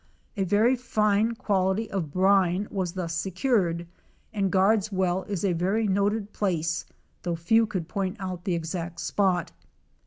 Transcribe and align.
A 0.35 0.43
very 0.43 0.75
fine 0.75 1.35
quality 1.35 1.87
of 1.91 2.09
brine 2.11 2.67
was 2.71 2.93
thus 2.93 3.13
secured, 3.13 3.85
and 4.33 4.49
Guard's 4.51 4.91
well 4.91 5.21
is 5.25 5.45
a 5.45 5.53
very 5.53 5.85
noted 5.87 6.33
place, 6.33 6.87
though 7.21 7.35
few 7.35 7.67
could 7.67 7.87
point 7.87 8.17
out 8.19 8.43
the 8.43 8.55
exact 8.55 8.99
spot. 8.99 9.51